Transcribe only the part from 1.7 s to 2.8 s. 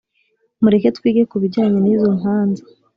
nizo mpanza